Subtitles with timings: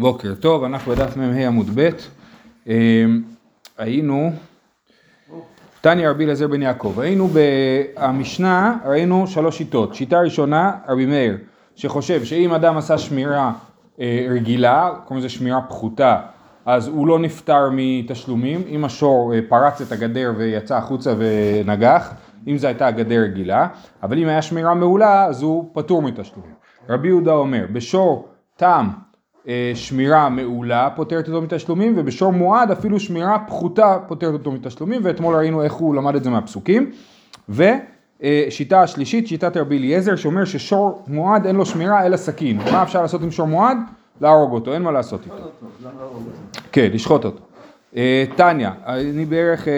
[0.00, 1.88] בוקר טוב, אנחנו בדף מ"ה עמוד ב',
[2.66, 3.22] אמ,
[3.78, 4.32] היינו,
[5.80, 11.36] תניא רבי אליעזר בן יעקב, היינו במשנה, ראינו שלוש שיטות, שיטה ראשונה, רבי מאיר,
[11.76, 13.52] שחושב שאם אדם עשה שמירה
[14.00, 16.20] אה, רגילה, קוראים לזה שמירה פחותה,
[16.66, 22.14] אז הוא לא נפטר מתשלומים, אם השור אה, פרץ את הגדר ויצא החוצה ונגח,
[22.46, 23.68] אם זו הייתה הגדר רגילה,
[24.02, 26.54] אבל אם היה שמירה מעולה, אז הוא פטור מתשלומים.
[26.88, 28.88] רבי יהודה אומר, בשור תם
[29.74, 35.62] שמירה מעולה פותרת אותו מתשלומים ובשור מועד אפילו שמירה פחותה פותרת אותו מתשלומים ואתמול ראינו
[35.62, 36.90] איך הוא למד את זה מהפסוקים.
[37.48, 42.58] ושיטה השלישית שיטת רבי אליעזר שאומר ששור מועד אין לו שמירה אלא סכין.
[42.72, 43.76] מה אפשר לעשות עם שור מועד?
[44.20, 45.48] להרוג אותו אין מה לעשות איתו.
[46.72, 47.47] כן לשחוט אותו
[47.96, 49.72] אה, טניה, אני בערך אה,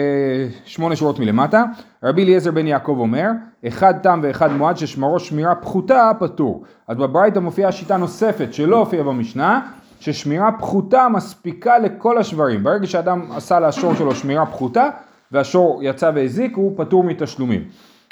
[0.65, 1.63] שמונה שורות מלמטה,
[2.03, 3.27] רבי אליעזר בן יעקב אומר,
[3.67, 6.63] אחד תם ואחד מועד ששמרו שמירה פחותה פטור.
[6.87, 9.61] אז בברייתא מופיעה שיטה נוספת שלא הופיעה במשנה,
[9.99, 12.63] ששמירה פחותה מספיקה לכל השברים.
[12.63, 14.89] ברגע שאדם עשה לשור שלו שמירה פחותה,
[15.31, 17.63] והשור יצא והזיק, הוא פטור מתשלומים.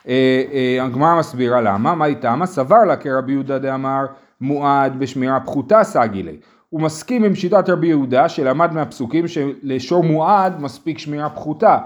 [0.07, 2.45] אה, הגמרא מסבירה למה, מה איתמה?
[2.45, 4.05] סבר לה כרבי יהודה דאמר
[4.41, 6.37] מועד בשמירה פחותה סגילי.
[6.69, 11.77] הוא מסכים עם שיטת רבי יהודה שלמד מהפסוקים שלשור מועד מספיק שמירה פחותה.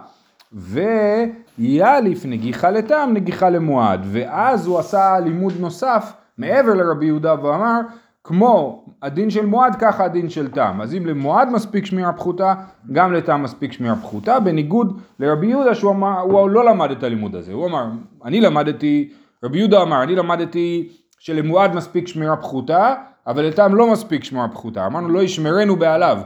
[0.54, 4.02] ויאליף נגיחה לתם נגיחה למועד.
[4.06, 7.80] ואז הוא עשה לימוד נוסף מעבר לרבי יהודה ואמר
[8.24, 12.54] כמו הדין של מועד ככה הדין של תם אז אם למועד מספיק שמירה פחותה
[12.92, 17.36] גם לתם מספיק שמירה פחותה בניגוד לרבי יהודה שהוא אמר הוא לא למד את הלימוד
[17.36, 17.54] הזה.
[17.54, 17.86] הוא אמר
[18.26, 19.10] אני למדתי
[19.44, 22.94] רבי יהודה אמר אני למדתי שלמועד מספיק שמירה פחותה
[23.28, 26.18] אבל לטעם לא מספיק שמוע פחותה, אמרנו לא ישמרנו בעליו.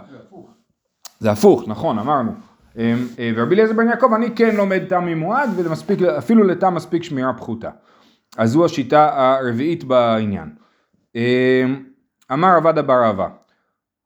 [1.19, 1.63] זה הפוך.
[1.67, 2.31] נכון, אמרנו.
[2.77, 5.49] אמ, אה, ורבי אליעזר בן יעקב, אני כן לומד טעם ממועד,
[5.99, 7.69] ואפילו לטעם מספיק שמירה פחותה.
[8.37, 10.49] אז זו השיטה הרביעית בעניין.
[11.15, 11.83] אמ,
[12.33, 13.27] אמר עבד אבר אבא,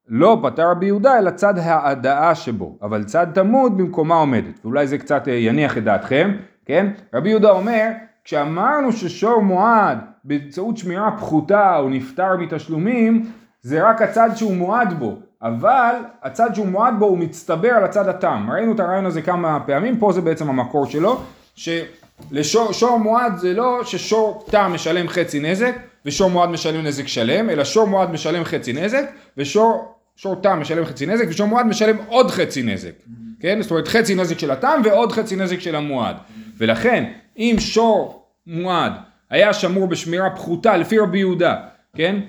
[0.07, 4.59] לא פטר רבי יהודה אלא צד ההדאה שבו, אבל צד תמוד במקומה עומדת.
[4.65, 6.31] ואולי זה קצת אה, יניח את דעתכם,
[6.65, 6.91] כן?
[7.13, 7.89] רבי יהודה אומר,
[8.23, 15.15] כשאמרנו ששור מועד באמצעות שמירה פחותה הוא נפטר מתשלומים, זה רק הצד שהוא מועד בו,
[15.41, 18.47] אבל הצד שהוא מועד בו הוא מצטבר על הצד התם.
[18.51, 21.21] ראינו את הרעיון הזה כמה פעמים, פה זה בעצם המקור שלו,
[21.55, 27.63] שלשור מועד זה לא ששור תם משלם חצי נזק ושור מועד משלם נזק שלם, אלא
[27.63, 29.03] שור מועד משלם חצי נזק
[29.37, 32.93] ושור שור תם משלם חצי נזק ושור מועד משלם עוד חצי נזק,
[33.39, 33.61] כן?
[33.61, 36.15] זאת אומרת חצי נזק של התם ועוד חצי נזק של המועד,
[36.57, 38.93] ולכן אם שור מועד
[39.31, 41.55] היה שמור בשמירה פחותה לפי רבי יהודה,
[41.95, 42.19] כן?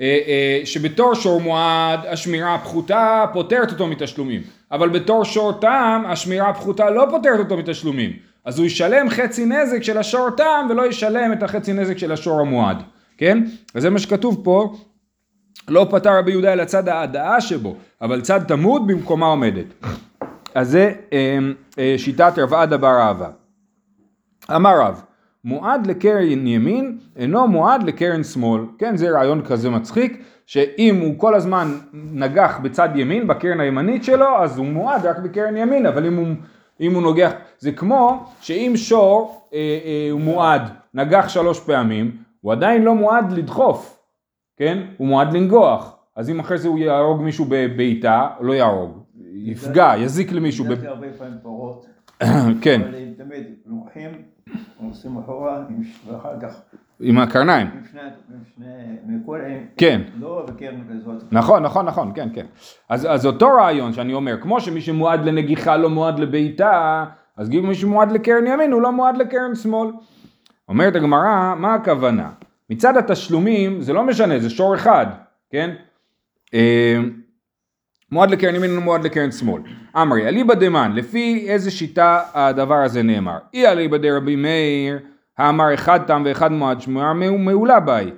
[0.00, 4.42] אה, אה, שבתור שור מועד השמירה הפחותה פוטרת אותו מתשלומים,
[4.72, 8.12] אבל בתור שור תם השמירה הפחותה לא פוטרת אותו מתשלומים,
[8.44, 12.40] אז הוא ישלם חצי נזק של השור תם ולא ישלם את החצי נזק של השור
[12.40, 12.82] המועד,
[13.18, 13.44] כן?
[13.74, 14.76] אז זה מה שכתוב פה,
[15.68, 19.66] לא פטר רבי יהודה אלא צד ההדאה שבו, אבל צד תמוד במקומה עומדת.
[20.54, 23.28] אז זה אה, שיטת רב עדה בר אהבה.
[24.56, 25.02] אמר רב,
[25.48, 28.62] מועד לקרן ימין אינו מועד לקרן שמאל.
[28.78, 34.26] כן, זה רעיון כזה מצחיק, שאם הוא כל הזמן נגח בצד ימין, בקרן הימנית שלו,
[34.38, 36.26] אז הוא מועד רק בקרן ימין, אבל אם הוא,
[36.80, 40.62] אם הוא נוגח, זה כמו שאם שור אה, אה, הוא מועד,
[40.94, 44.00] נגח שלוש פעמים, הוא עדיין לא מועד לדחוף,
[44.56, 44.78] כן?
[44.96, 45.96] הוא מועד לנגוח.
[46.16, 48.98] אז אם אחרי זה הוא יהרוג מישהו בבעיטה, לא יהרוג,
[49.34, 50.64] יפגע, יזיק למישהו.
[50.64, 51.86] ניגשתי הרבה פעמים פרות.
[52.62, 52.80] כן.
[52.80, 54.10] אבל הם תמיד לוקחים,
[54.88, 55.64] עושים אחורה,
[56.06, 56.60] ואחר כך...
[57.00, 57.66] עם הקרניים.
[57.66, 58.66] עם שני, עם שני,
[59.06, 59.38] מכל...
[59.76, 60.00] כן.
[60.18, 61.32] לא בקרן כזאת.
[61.32, 62.46] נכון, נכון, נכון, כן, כן.
[62.88, 67.04] אז, אז אותו רעיון שאני אומר, כמו שמי שמועד לנגיחה לא מועד לבעיטה,
[67.36, 69.90] אז גם מי שמועד לקרן ימין הוא לא מועד לקרן שמאל.
[70.68, 72.30] אומרת הגמרא, מה הכוונה?
[72.70, 75.06] מצד התשלומים זה לא משנה, זה שור אחד,
[75.50, 75.74] כן?
[78.12, 79.62] מועד לקרן ימין ומועד לקרן שמאל.
[79.96, 83.38] אמרי, אליבא דמן, לפי איזה שיטה הדבר הזה נאמר?
[83.54, 84.98] אי אליבא דרבי מאיר,
[85.38, 88.10] האמר אחד תם ואחד מועד שמירה מעולה ביי.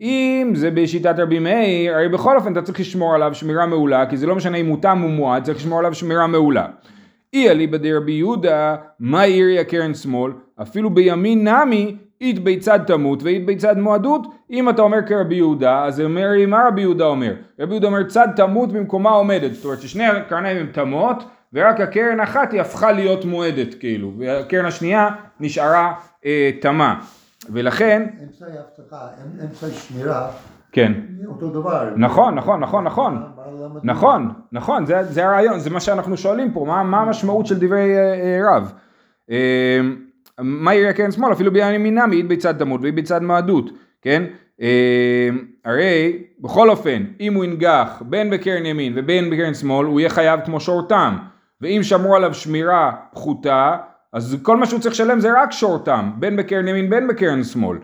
[0.00, 4.16] אם זה בשיטת רבי מאיר, הרי בכל אופן אתה צריך לשמור עליו שמירה מעולה, כי
[4.16, 6.66] זה לא משנה אם הוא תם או מועד, צריך לשמור עליו שמירה מעולה.
[7.34, 10.32] אי אליבא דרבי יהודה, מה עירי הקרן שמאל?
[10.62, 16.00] אפילו בימין נמי, אית ביצד תמות ואית ביצד מועדות, אם אתה אומר כרבי יהודה, אז
[16.00, 17.34] אומר לי מה רבי יהודה אומר?
[17.60, 22.20] רבי יהודה אומר צד תמות במקומה עומדת, זאת אומרת ששני הקרניים הם תמות, ורק הקרן
[22.20, 25.08] אחת היא הפכה להיות מועדת כאילו, והקרן השנייה
[25.40, 25.92] נשארה
[26.26, 27.00] אה, תמה,
[27.50, 28.08] ולכן...
[28.22, 29.06] אמצעי אבטחה,
[29.44, 30.30] אמצעי שמירה,
[30.72, 30.92] כן.
[31.26, 31.90] אותו דבר.
[31.96, 33.22] נכון, נכון, נכון, נכון.
[33.82, 37.96] נכון, נכון, זה, זה הרעיון, זה מה שאנחנו שואלים פה, מה, מה המשמעות של דברי
[37.96, 38.72] אה, אה, רב.
[39.30, 39.80] אה,
[40.40, 43.70] מה יראה קרן שמאל אפילו בימין ימינה מעיד בצד תמות ועיד בצד מעדות,
[44.02, 44.22] כן?
[44.62, 45.28] אה,
[45.64, 50.40] הרי בכל אופן, אם הוא ינגח בין בקרן ימין ובין בקרן שמאל, הוא יהיה חייב
[50.44, 51.16] כמו שורתם.
[51.60, 53.76] ואם שמרו עליו שמירה פחותה,
[54.12, 57.78] אז כל מה שהוא צריך לשלם זה רק שורתם, בין בקרן ימין בין בקרן שמאל.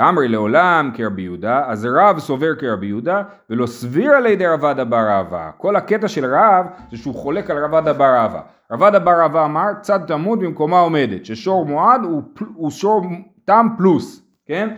[0.00, 5.08] אמרי לעולם כרבי יהודה, אז רב סובר כרבי יהודה, ולא סביר על ידי רבדה בר
[5.08, 5.50] אהבה.
[5.56, 8.40] כל הקטע של רב זה שהוא חולק על רבדה בר אהבה.
[8.70, 12.22] רבדה בר אהבה אמר, צד תמות במקומה עומדת, ששור מועד הוא,
[12.54, 13.06] הוא שור
[13.44, 14.74] תם פלוס, כן?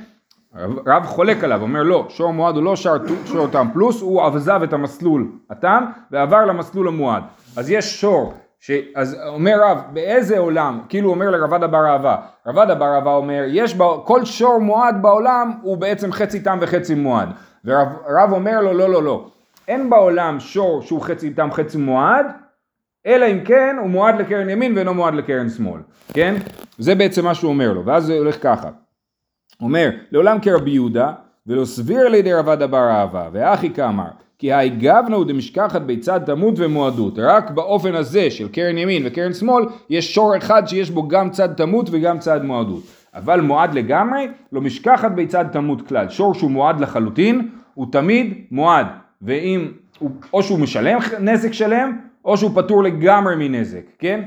[0.56, 4.22] רב, רב חולק עליו, אומר לא, שור מועד הוא לא שר, שור תם פלוס, הוא
[4.22, 7.22] עזב את המסלול התם ועבר למסלול המועד.
[7.56, 8.34] אז יש שור,
[8.66, 8.70] ש...
[8.94, 12.16] אז אומר רב, באיזה עולם, כאילו אומר לרבדה בר אהבה,
[12.46, 16.94] רבדה בר אהבה אומר, יש בה, כל שור מועד בעולם הוא בעצם חצי תם וחצי
[16.94, 17.28] מועד.
[17.64, 19.26] ורב רב אומר לו, לא, לא, לא,
[19.69, 22.26] אין בעולם שור שהוא חצי תם חצי מועד,
[23.06, 25.81] אלא אם כן הוא מועד לקרן ימין ואינו מועד לקרן שמאל,
[26.12, 26.34] כן?
[26.78, 28.69] זה בעצם מה שהוא אומר לו, ואז זה הולך ככה.
[29.60, 31.12] אומר, לעולם כרבי יהודה,
[31.46, 34.08] ולא סביר לידי רבדה בר אהבה, ואחי כאמר,
[34.44, 39.64] כי היי גבנו דמשכחת ביצד תמות ומועדות, רק באופן הזה של קרן ימין וקרן שמאל,
[39.91, 42.82] יש שור אחד שיש בו גם צד תמות וגם צד מועדות.
[43.14, 46.08] אבל מועד לגמרי, לא משכחת ביצד תמות כלל.
[46.08, 48.87] שור שהוא מועד לחלוטין, הוא תמיד מועד.
[49.23, 54.20] ואם, הוא, או שהוא משלם נזק שלם, או שהוא פטור לגמרי מנזק, כן?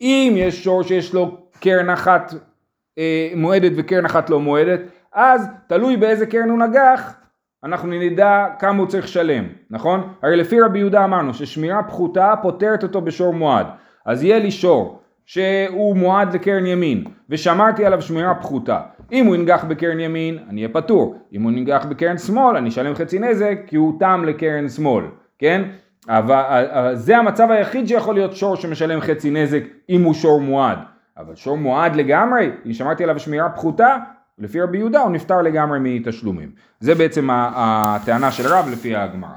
[0.00, 2.34] אם יש שור שיש לו קרן אחת
[2.98, 4.80] אה, מועדת וקרן אחת לא מועדת,
[5.12, 7.14] אז תלוי באיזה קרן הוא נגח,
[7.64, 10.12] אנחנו נדע כמה הוא צריך לשלם, נכון?
[10.22, 13.66] הרי לפי רבי יהודה אמרנו ששמירה פחותה פותרת אותו בשור מועד.
[14.06, 18.80] אז יהיה לי שור שהוא מועד לקרן ימין, ושמרתי עליו שמירה פחותה.
[19.12, 21.18] אם הוא ינגח בקרן ימין, אני אהיה פטור.
[21.32, 25.04] אם הוא ינגח בקרן שמאל, אני אשלם חצי נזק, כי הוא תם לקרן שמאל,
[25.38, 25.62] כן?
[26.08, 30.78] אבל זה המצב היחיד שיכול להיות שור שמשלם חצי נזק אם הוא שור מועד.
[31.18, 33.96] אבל שור מועד לגמרי, אם שמרתי עליו שמירה פחותה,
[34.40, 36.50] לפי רבי יהודה הוא נפטר לגמרי מתשלומים.
[36.80, 39.36] זה בעצם הטענה של רב לפי הגמרא.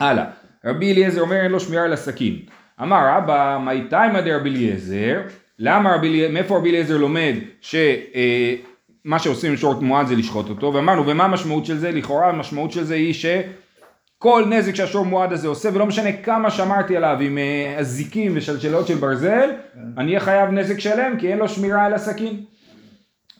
[0.00, 0.24] הלאה,
[0.64, 2.36] רבי אליעזר אומר אין לו שמירה על הסכין.
[2.82, 5.20] אמר רבא, מי תימא דרבי אליעזר,
[5.58, 10.74] למה רבי אליעזר, מאיפה רבי אליעזר לומד שמה שעושים עם שור מועד זה לשחוט אותו,
[10.74, 11.90] ואמרנו, ומה המשמעות של זה?
[11.92, 16.96] לכאורה המשמעות של זה היא שכל נזק שהשור מועד הזה עושה, ולא משנה כמה שמרתי
[16.96, 19.50] עליו עם אה, אזיקים ושלשלות של ברזל,
[19.98, 22.44] אני אהיה חייב נזק שלם כי אין לו שמירה על הסכין.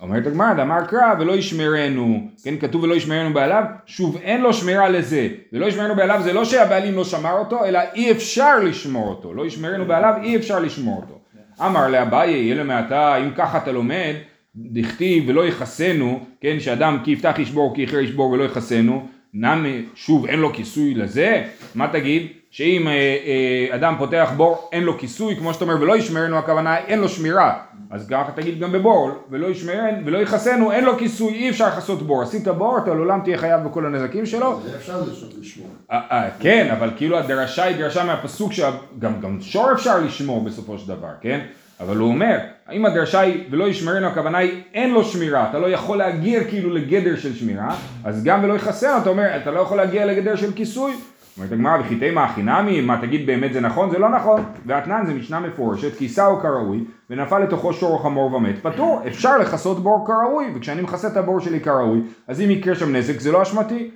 [0.01, 4.89] אומרת הגמרא, אמר קרא ולא ישמרנו, כן כתוב ולא ישמרנו בעליו, שוב אין לו שמירה
[4.89, 9.35] לזה, ולא ישמרנו בעליו זה לא שהבעלים לא שמר אותו, אלא אי אפשר לשמור אותו,
[9.35, 11.21] לא ישמרנו בעליו אי אפשר לשמור אותו.
[11.61, 14.15] אמר לאביי, יהיה למעתה, אם ככה אתה לומד,
[14.57, 20.27] דכתיב ולא יכסנו, כן, שאדם כי יפתח ישבור כי יכרה ישבור ולא יכסנו, נמי, שוב
[20.27, 21.45] אין לו כיסוי לזה,
[21.75, 22.27] מה תגיד?
[22.55, 26.77] שאם אה, אה, אדם פותח בור אין לו כיסוי, כמו שאתה אומר ולא ישמרנו הכוונה
[26.77, 27.59] אין לו שמירה,
[27.91, 32.03] אז ככה תגיד גם בבור, ולא ישמרן ולא יכסנו אין לו כיסוי, אי אפשר לכסות
[32.03, 35.03] בור, עשית בור אתה לעולם תהיה חייב בכל הנזקים שלו, זה אפשר
[35.41, 35.69] לשמור.
[35.93, 40.89] אה, כן, אבל כאילו הדרשה היא דרשה מהפסוק שגם גם שור אפשר לשמור בסופו של
[40.89, 41.41] דבר, כן?
[41.81, 42.39] אבל הוא אומר,
[42.73, 46.71] אם הדרשה היא ולא ישמרנו הכוונה היא אין לו שמירה, אתה לא יכול להגיע כאילו
[46.71, 50.53] לגדר של שמירה, אז גם ולא יכסנו אתה אומר, אתה לא יכול להגיע לגדר של
[50.53, 50.93] כיסוי.
[51.37, 53.91] אומרת הגמרא, וחיטי מה חינמי, מה תגיד באמת זה נכון?
[53.91, 54.43] זה לא נכון.
[54.67, 60.07] ואתנן זה משנה מפורשת, כיסהו כראוי, ונפל לתוכו שור חמור ומת, פטור, אפשר לכסות בור
[60.07, 63.91] כראוי, וכשאני מכסה את הבור שלי כראוי, אז אם יקרה שם נזק זה לא אשמתי.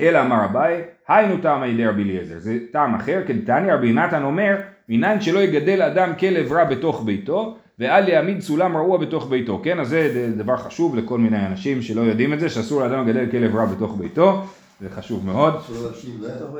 [0.00, 4.56] אלא אמר אביי, היינו טעם הידי רבי אליעזר, זה טעם אחר, כדתניא רבי נתן אומר,
[4.88, 9.80] מניין שלא יגדל אדם כלב רע בתוך ביתו, ואל יעמיד סולם רעוע בתוך ביתו, כן?
[9.80, 13.56] אז זה דבר חשוב לכל מיני אנשים שלא יודעים את זה, שאסור לאדם לגדל כלב
[13.56, 14.42] רע בתוך ביתו,
[14.80, 15.54] זה חשוב מאוד.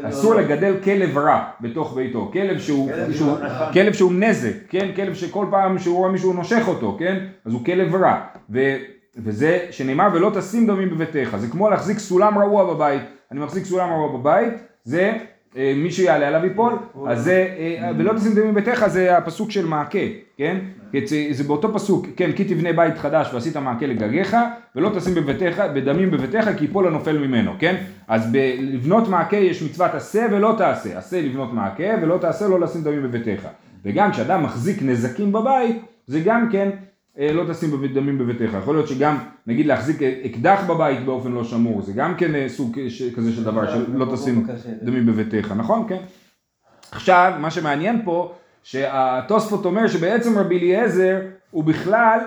[0.02, 3.72] אסור לגדל כלב רע בתוך ביתו, כלב שהוא, כלב שהוא, שהוא.
[3.72, 7.64] כלב שהוא נזק, כן, כלב שכל פעם שהוא רואה מישהו נושך אותו, כן, אז הוא
[7.64, 8.76] כלב רע, ו,
[9.16, 13.02] וזה שנאמר ולא תשים דמים בביתך, זה כמו להחזיק סולם רעוע בבית,
[13.32, 14.54] אני מחזיק סולם רעוע בבית,
[14.84, 15.12] זה
[15.56, 16.72] אה, מי שיעלה עליו ייפול,
[17.08, 19.98] אז זה, אה, ולא תשים דמים בביתך זה הפסוק של מעקה,
[20.36, 20.56] כן,
[21.30, 24.36] זה, באותו פסוק, כן, כי תבנה בית חדש ועשית מעקה לגגיך,
[24.76, 27.76] ולא תשים בביתך, בדמים בביתך כי יפול הנופל ממנו, כן,
[28.08, 32.82] אז בלבנות מעקה יש מצוות עשה ולא תעשה, עשה לבנות מעקה ולא תעשה לא לשים
[32.82, 33.48] דמים בביתך,
[33.84, 36.70] וגם כשאדם מחזיק נזקים בבית, זה גם כן
[37.18, 41.82] אה, לא תשים דמים בביתך, יכול להיות שגם נגיד להחזיק אקדח בבית באופן לא שמור,
[41.82, 42.78] זה גם כן אה, סוג
[43.16, 44.46] כזה של דבר שלא תשים
[44.82, 45.86] דמים בביתך, נכון?
[45.88, 46.02] כן.
[46.92, 52.18] עכשיו, מה שמעניין פה, שהתוספות אומר שבעצם רבי אליעזר הוא בכלל,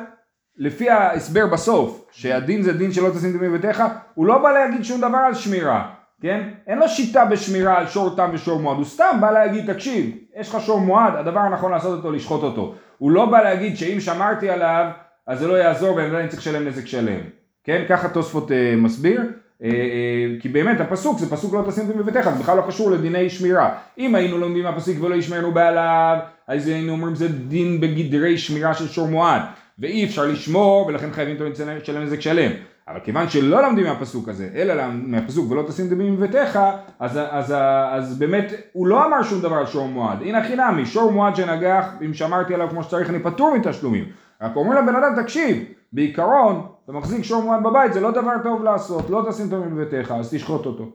[0.57, 5.01] לפי ההסבר בסוף, שהדין זה דין שלא תשים דמים בביתך, הוא לא בא להגיד שום
[5.01, 5.89] דבר על שמירה,
[6.21, 6.49] כן?
[6.67, 10.49] אין לו שיטה בשמירה על שור תם ושור מועד, הוא סתם בא להגיד, תקשיב, יש
[10.49, 12.75] לך שור מועד, הדבר הנכון לעשות אותו לשחוט אותו.
[12.97, 14.85] הוא לא בא להגיד שאם שמרתי עליו,
[15.27, 17.19] אז זה לא יעזור ואני צריך לשלם נזק שלם.
[17.63, 19.21] כן, ככה תוספות אה, מסביר.
[19.63, 23.29] אה, אה, כי באמת הפסוק זה פסוק לא תשים בביתך, זה בכלל לא קשור לדיני
[23.29, 23.75] שמירה.
[23.97, 28.87] אם היינו לומדים מהפסוק ולא ישמרנו בעליו, אז היינו אומרים זה דין בגדרי שמירה של
[28.87, 29.41] שור מועד,
[29.79, 32.51] ואי אפשר לשמור ולכן חייבים תמיד לשלם נזק שלם.
[32.87, 36.59] אבל כיוון שלא לומדים מהפסוק הזה, אלא מהפסוק ולא תשים דמים בביתך,
[36.99, 37.53] אז, אז, אז,
[37.91, 40.21] אז באמת הוא לא אמר שום דבר על שור מועד.
[40.21, 44.05] הנה הכי נמי, שור מועד שנגח, אם שמרתי עליו כמו שצריך אני פטור מתשלומים.
[44.41, 48.63] רק אומרים לבן אדם תקשיב, בעיקרון אתה מחזיק שור מועד בבית זה לא דבר טוב
[48.63, 50.91] לעשות, לא תשים דמים בביתך, אז תשחוט אותו.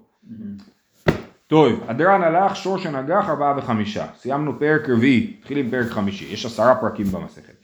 [1.46, 4.06] טוב, הדרן הלך, שור שנגח, ארבעה וחמישה.
[4.16, 7.54] סיימנו פרק רביעי, התחיל עם פרק חמישי, יש עשרה פרקים במסכת.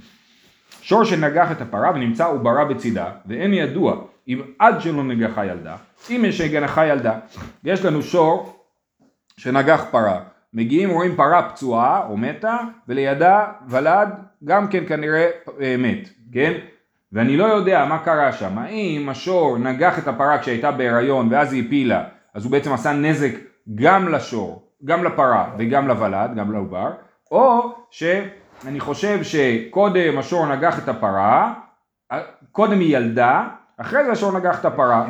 [0.80, 3.97] שור שנגח את הפרה ונמצא עוברה בצידה, ואין ידוע
[4.28, 5.76] אם עד שלא נגחה ילדה,
[6.11, 7.18] אם יש נגחה ילדה,
[7.64, 8.62] יש לנו שור
[9.37, 10.20] שנגח פרה,
[10.54, 12.56] מגיעים רואים פרה פצועה או מתה,
[12.88, 14.08] ולידה ולד
[14.44, 15.28] גם כן כנראה
[15.61, 16.52] אה, מת, כן?
[17.12, 21.65] ואני לא יודע מה קרה שם, האם השור נגח את הפרה כשהייתה בהיריון ואז היא
[21.67, 23.31] הפילה, אז הוא בעצם עשה נזק
[23.75, 26.91] גם לשור, גם לפרה וגם לוולד, גם לעובר,
[27.31, 31.55] או שאני חושב שקודם השור נגח את הפרה,
[32.53, 35.07] קודם היא ילדה, אחרי זה השור נגח את הפרה,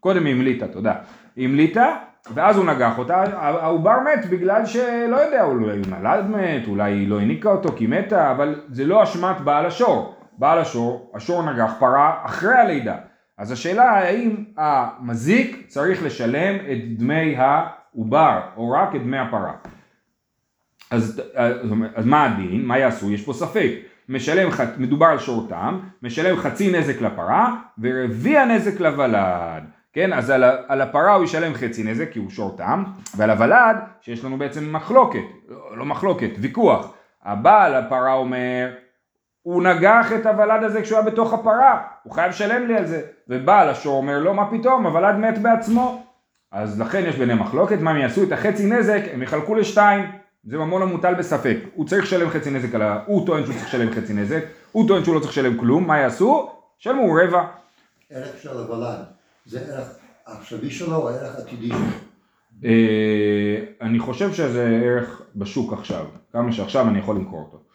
[0.00, 0.94] קודם היא המליטה, תודה,
[1.36, 1.96] היא המליטה
[2.34, 7.08] ואז הוא נגח אותה, העובר מת בגלל שלא יודע, אולי הוא נולד מת, אולי היא
[7.08, 11.72] לא הניקה אותו כי מתה, אבל זה לא אשמת בעל השור, בעל השור, השור נגח
[11.78, 12.96] פרה אחרי הלידה,
[13.38, 19.52] אז השאלה האם המזיק צריך לשלם את דמי העובר או רק את דמי הפרה.
[20.90, 21.22] אז,
[21.94, 22.66] אז מה הדין?
[22.66, 23.12] מה יעשו?
[23.12, 23.70] יש פה ספק.
[24.08, 29.64] משלם, מדובר על שור תם, משלם חצי נזק לפרה ורביע נזק לוולד.
[29.92, 32.84] כן, אז על, על הפרה הוא ישלם חצי נזק כי הוא שור תם,
[33.16, 36.94] ועל הוולד שיש לנו בעצם מחלוקת, לא, לא מחלוקת, ויכוח.
[37.24, 38.70] הבעל הפרה אומר
[39.46, 43.02] הוא נגח את הוולד הזה כשהוא היה בתוך הפרה, הוא חייב לשלם לי על זה.
[43.28, 46.04] ובעל השור אומר לו, מה פתאום, הוולד מת בעצמו.
[46.52, 50.04] אז לכן יש ביניהם מחלוקת, מה הם יעשו את החצי נזק, הם יחלקו לשתיים.
[50.44, 51.56] זה ממון המוטל בספק.
[51.74, 53.02] הוא צריך לשלם חצי נזק על ה...
[53.06, 55.98] הוא טוען שהוא צריך לשלם חצי נזק, הוא טוען שהוא לא צריך לשלם כלום, מה
[55.98, 56.50] יעשו?
[56.78, 57.44] שלמו רבע.
[58.10, 58.98] ערך של הוולד,
[59.44, 61.78] זה ערך עכשווי שלו או ערך עתידי שלו?
[62.64, 67.66] אה, אני חושב שזה ערך בשוק עכשיו, כמה שעכשיו אני יכול למכור אותו.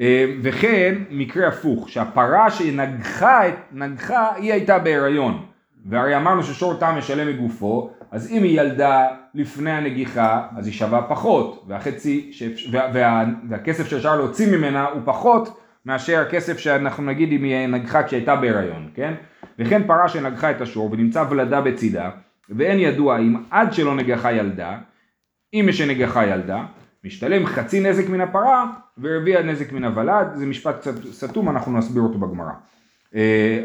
[0.00, 5.46] אה, וכן מקרה הפוך, שהפרה שנגחה, נגחה היא הייתה בהיריון,
[5.86, 11.02] והרי אמרנו ששור תם משלם מגופו, אז אם היא ילדה לפני הנגיחה, אז היא שווה
[11.02, 12.30] פחות, והחצי,
[12.70, 18.02] וה, וה, והכסף שאפשר להוציא ממנה הוא פחות מאשר הכסף שאנחנו נגיד אם היא נגחה
[18.02, 19.14] כשהייתה בהיריון, כן?
[19.58, 22.10] וכן פרה שנגחה את השור ונמצא ולדה בצידה,
[22.48, 24.78] ואין ידוע אם עד שלא נגחה ילדה,
[25.54, 26.64] אם יש נגחה ילדה,
[27.04, 28.66] משתלם חצי נזק מן הפרה
[28.98, 32.50] ורביע נזק מן הוולד, זה משפט קצת סתום, אנחנו נסביר אותו בגמרא.
[33.12, 33.14] Uh,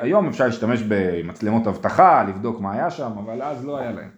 [0.01, 4.09] היום אפשר להשתמש במצלמות אבטחה, לבדוק מה היה שם, אבל אז לא היה להם.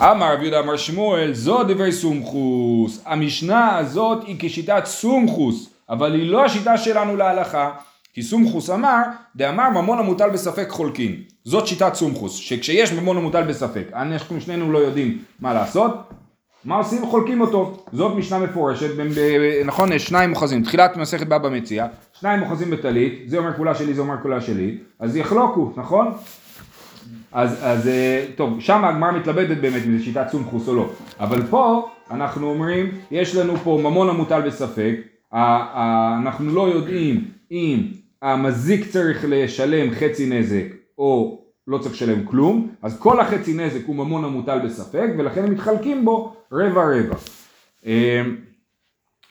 [0.00, 3.02] אמר רבי יהודה אמר שמואל, זו דברי סומכוס.
[3.06, 7.70] המשנה הזאת היא כשיטת סומכוס, אבל היא לא השיטה שלנו להלכה.
[8.12, 9.02] כי סומכוס אמר,
[9.36, 11.16] דאמר ממון המוטל בספק חולקין.
[11.44, 15.90] זאת שיטת סומכוס, שכשיש ממון המוטל בספק, אנחנו שנינו לא יודעים מה לעשות,
[16.66, 17.06] מה עושים?
[17.06, 17.76] חולקים אותו.
[17.92, 18.90] זאת משנה מפורשת,
[19.64, 24.00] נכון, שניים אוחזים, תחילת מסכת בבא מציע, שניים אוחזים בטלית, זה אומר כולה שלי, זה
[24.00, 26.12] אומר כולה שלי, אז יחלוקו, נכון?
[27.32, 31.42] אז, אז אה, טוב, שם הגמרא מתלבטת באמת אם זה שיטת סומכוס או לא, אבל
[31.42, 34.94] פה אנחנו אומרים, יש לנו פה ממון המוטל בספק,
[35.32, 37.80] אנחנו לא יודעים אם
[38.22, 40.66] המזיק צריך לשלם חצי נזק
[40.98, 45.50] או לא צריך לשלם כלום, אז כל החצי נזק הוא ממון המוטל בספק, ולכן הם
[45.50, 47.16] מתחלקים בו רבע רבע.
[47.86, 48.36] אמ,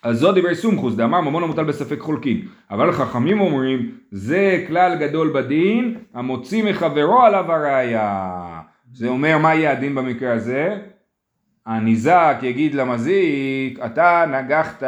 [0.04, 2.48] אז זו דברי סומכוס, דאמר ממון המוטל בספק חולקים.
[2.72, 8.62] אבל חכמים אומרים, זה כלל גדול בדין, המוציא מחברו עליו הראייה.
[8.94, 10.77] זה אומר, מה יהיה הדין במקרה הזה?
[11.65, 14.84] הניזק יגיד למזיק, אתה נגחת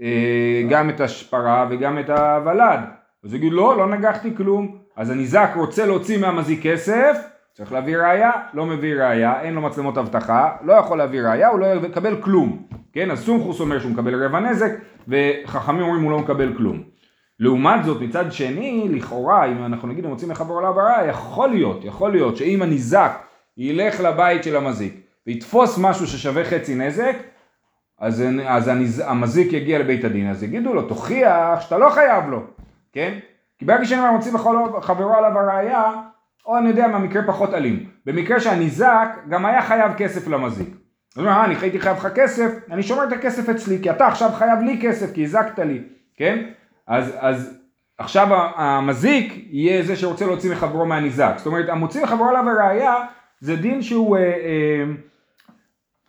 [0.00, 2.80] אה, גם את השפרה וגם את הוולד.
[3.24, 4.79] אז הוא יגיד, לא, לא נגחתי כלום.
[4.96, 7.16] אז הניזק רוצה להוציא מהמזיק כסף,
[7.52, 11.60] צריך להביא ראייה, לא מביא ראייה, אין לו מצלמות אבטחה, לא יכול להביא ראייה, הוא
[11.60, 12.62] לא יקבל כלום.
[12.92, 14.72] כן, אז סומכוס אומר שהוא מקבל רבע נזק,
[15.08, 16.82] וחכמים אומרים הוא לא מקבל כלום.
[17.40, 22.12] לעומת זאת, מצד שני, לכאורה, אם אנחנו נגיד רוצים לחבר עליו הראייה, יכול להיות, יכול
[22.12, 23.12] להיות שאם הניזק
[23.56, 27.16] ילך לבית של המזיק ויתפוס משהו ששווה חצי נזק,
[27.98, 32.42] אז, אז הניז, המזיק יגיע לבית הדין, אז יגידו לו, תוכיח שאתה לא חייב לו,
[32.92, 33.18] כן?
[33.60, 34.32] כי ברגע שאני מוציא
[34.82, 35.92] חברו עליו הראייה,
[36.46, 37.86] או אני יודע מה, מקרה פחות אלים.
[38.06, 40.68] במקרה שהניזק גם היה חייב כסף למזיק.
[40.68, 44.06] הוא אומר, אה, אני הייתי חייב לך כסף, אני שומר את הכסף אצלי, כי אתה
[44.06, 45.82] עכשיו חייב לי כסף, כי הזקת לי,
[46.16, 46.44] כן?
[46.86, 47.58] אז, אז
[47.98, 51.32] עכשיו המזיק יהיה זה שרוצה להוציא מחברו מהניזק.
[51.36, 52.94] זאת אומרת, המוציא מחברו עליו הראייה
[53.40, 54.84] זה דין שהוא, אה, אה,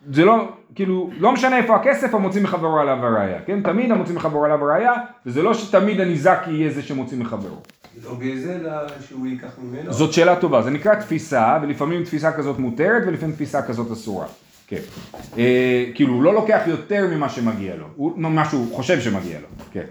[0.10, 3.62] זה לא, כאילו, לא משנה איפה הכסף, המוציא מחברו עליו הראייה, כן?
[3.64, 4.94] תמיד המוציא מחברו עליו הראייה,
[5.26, 7.58] וזה לא שתמיד הניזק יהיה זה שמוציא מחברו.
[8.04, 8.68] לא גזל
[9.10, 9.94] שהוא ייקח ממנו?
[9.94, 14.26] זאת שאלה טובה, זה נקרא תפיסה, ולפעמים תפיסה כזאת מותרת ולפעמים תפיסה כזאת אסורה.
[14.68, 14.78] כן.
[15.38, 19.48] אה, כאילו, הוא לא לוקח יותר ממה שמגיע לו, הוא, מה שהוא חושב שמגיע לו.
[19.72, 19.84] כן.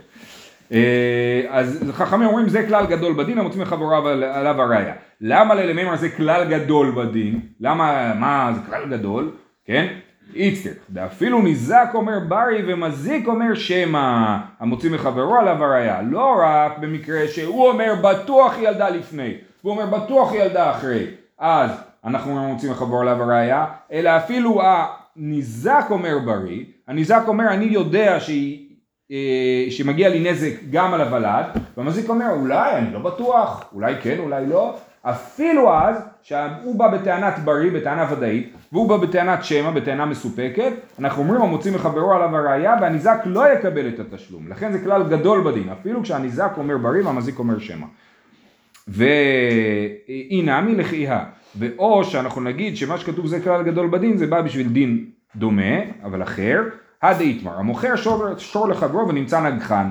[0.72, 4.94] אה, אז חכמים אומרים זה כלל גדול בדין המוצאים מחברו על- עליו הראייה.
[5.20, 7.40] למה ללמימר זה כלל גדול בדין?
[7.60, 9.30] למה, מה זה כלל גדול?
[9.64, 9.86] כן?
[10.34, 17.28] איצטר, ואפילו ניזק אומר ברי ומזיק אומר שמא המוציא מחברו עליו הראייה, לא רק במקרה
[17.28, 21.06] שהוא אומר בטוח ילדה לפני, והוא אומר בטוח ילדה אחרי,
[21.38, 21.70] אז
[22.04, 28.70] אנחנו מוצאים מחברו עליו הראייה, אלא אפילו הניזק אומר בריא, הניזק אומר אני יודע שהיא
[29.10, 34.18] אה, שמגיע לי נזק גם על הוולד, והמזיק אומר אולי, אני לא בטוח, אולי כן,
[34.18, 40.06] אולי לא, אפילו אז שהוא בא בטענת בריא, בטענה ודאית, והוא בא בטענת שמא, בטענה
[40.06, 45.02] מסופקת, אנחנו אומרים המוציא מחברו עליו הראייה והניזק לא יקבל את התשלום, לכן זה כלל
[45.08, 47.86] גדול בדין, אפילו כשהניזק אומר בריא והמזיק אומר שמא.
[48.88, 51.24] ואי נמי לחיה,
[51.58, 55.04] ואו שאנחנו נגיד שמה שכתוב זה כלל גדול בדין זה בא בשביל דין
[55.36, 56.62] דומה, אבל אחר,
[57.02, 59.88] הדאיתמר, המוכר שור, שור לחברו ונמצא נגחן.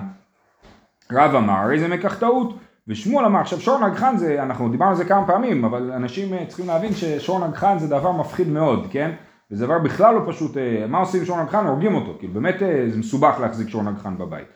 [1.12, 2.54] רב אמר, הרי זה מקח טעות,
[2.90, 6.46] ושמואל אמר, עכשיו שור נגחן זה, אנחנו דיברנו על זה כמה פעמים, אבל אנשים אה,
[6.48, 9.12] צריכים להבין ששור נגחן זה דבר מפחיד מאוד, כן?
[9.52, 11.68] וזה דבר בכלל לא פשוט, אה, מה עושים עם שור נגחן?
[11.68, 14.48] הורגים אותו, כאילו באמת אה, זה מסובך להחזיק שור נגחן בבית.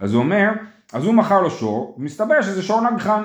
[0.00, 0.50] אז הוא אומר,
[0.92, 3.22] אז הוא מכר לו שור, מסתבר שזה שור נגחן.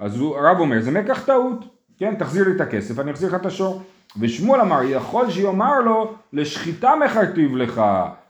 [0.00, 1.64] אז הוא, הרב אומר, זה מקח טעות,
[1.98, 3.82] כן, תחזיר לי את הכסף, אני אחזיר לך את השור.
[4.20, 7.82] ושמואל אמר, יכול שיאמר לו, לשחיטה מכרתיו לך.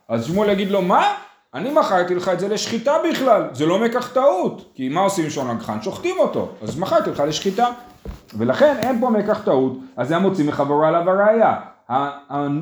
[0.09, 1.15] אז שמואל יגיד לו, מה?
[1.55, 4.73] אני מכרתי לך את זה לשחיטה בכלל, זה לא מקח טעות.
[4.75, 5.83] כי מה עושים עם שור נגחן?
[5.83, 6.49] שוחטים אותו.
[6.62, 7.67] אז מכרתי לך לשחיטה.
[8.38, 11.57] ולכן אין פה מקח טעות, אז זה המוציא מחברו עליו הראייה.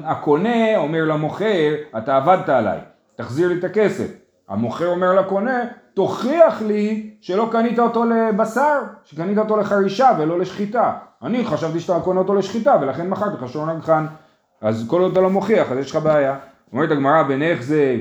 [0.04, 2.78] הקונה אומר למוכר, אתה עבדת עליי,
[3.16, 4.06] תחזיר לי את הכסף.
[4.48, 5.60] המוכר אומר לקונה,
[5.94, 10.92] תוכיח לי שלא קנית אותו לבשר, שקנית אותו לחרישה ולא לשחיטה.
[11.22, 14.06] אני חשבתי שאתה קונה אותו לשחיטה ולכן מכרתי לך שור נגחן.
[14.60, 16.36] אז כל עוד אתה לא מוכיח, אז יש לך בעיה.
[16.72, 17.96] אומרת הגמרא, בנך זה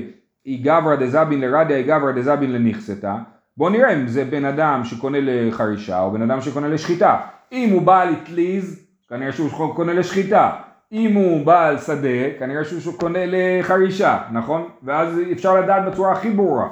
[0.46, 3.16] אי גברא דזבין לרדיה, אי גברא דזבין לנכסתה.
[3.56, 7.16] בוא נראה אם זה בן אדם שקונה לחרישה או בן אדם שקונה לשחיטה.
[7.52, 10.50] אם הוא בעל אטליז, כנראה שהוא קונה לשחיטה.
[10.92, 14.68] אם הוא בעל שדה, כנראה שהוא קונה לחרישה, נכון?
[14.82, 16.68] ואז אפשר לדעת בצורה הכי ברורה.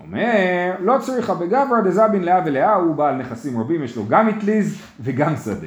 [0.00, 4.82] אומר, לא צריכה בגברא דזבין לאה ולאה, הוא בעל נכסים רבים, יש לו גם אטליז
[5.00, 5.66] וגם שדה.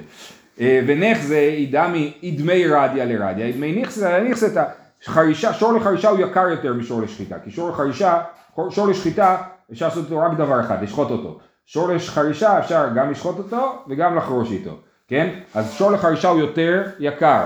[0.62, 4.63] אה, ונך זה אידמי, אידמי רדיה לרדיה, אידמי נכסה לנכסתה.
[5.06, 8.22] חרישה, שור לחרישה הוא יקר יותר משור לשחיטה, כי שור לחרישה,
[8.70, 9.38] שור לשחיטה
[9.72, 11.39] אפשר לעשות אותו רק דבר אחד, לשחוט אותו.
[11.66, 15.30] שור לחרישה אפשר גם לשחוט אותו וגם לחרוש איתו, כן?
[15.56, 17.44] אז שור לחרישה הוא יותר יקר.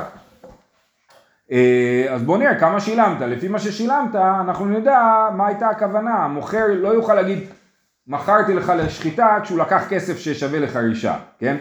[1.51, 6.65] אה, אז בוא נראה כמה שילמת, לפי מה ששילמת אנחנו נדע מה הייתה הכוונה, המוכר
[6.67, 7.39] לא יוכל להגיד
[8.07, 11.57] מכרתי לך לשחיטה כשהוא לקח כסף ששווה לחרישה, כן?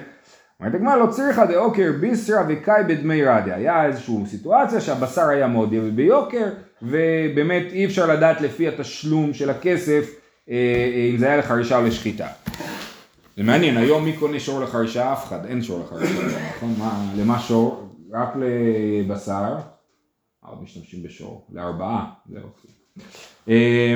[0.60, 5.70] אומרת הגמרא לא צריכה דאוקר ביסרא וקאי בדמי רדיה, היה איזושהי סיטואציה שהבשר היה מאוד
[5.94, 6.46] ביוקר
[6.82, 10.14] ובאמת אי אפשר לדעת לפי התשלום של הכסף
[10.48, 10.54] אה,
[10.94, 12.26] אה, אם זה היה לחרישה או לשחיטה.
[13.36, 15.12] זה מעניין, היום מי קונה שור לחרישה?
[15.12, 16.22] אף אחד, אין שור לחרישה,
[16.56, 16.74] נכון?
[16.78, 17.88] מה, למה שור?
[18.12, 19.54] רק לבשר,
[20.44, 22.48] אבל משתמשים בשור, לארבעה, זהו.
[23.48, 23.94] אה,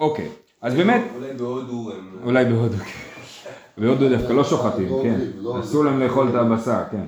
[0.00, 0.28] אוקיי,
[0.62, 2.18] אז באמת, אולי בהודו הם...
[2.24, 3.15] אולי בהודו, כן.
[3.78, 5.20] בהודו דווקא לא שוחטים, כן.
[5.40, 7.04] לא אסור להם לאכול את הבשר, כן.